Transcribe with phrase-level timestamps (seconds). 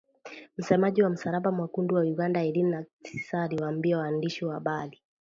[0.57, 5.01] Msemaji wa Msalaba Mwekundu wa Uganda Irene Nakasita aliwaambia waandishi wa habari